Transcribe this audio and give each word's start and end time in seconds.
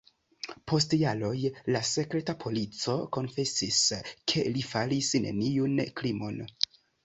Post 0.69 0.95
jaroj 1.01 1.33
la 1.75 1.81
sekreta 1.89 2.35
polico 2.45 2.97
konfesis, 3.19 3.85
ke 4.33 4.49
li 4.57 4.67
faris 4.73 5.15
neniun 5.29 5.81
krimon. 6.03 6.45